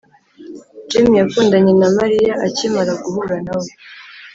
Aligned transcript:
jim 0.89 1.07
yakundanye 1.21 1.71
na 1.81 1.87
mariya 1.97 2.33
akimara 2.47 2.91
guhura 3.03 3.35
na 3.45 3.55
we. 3.61 3.69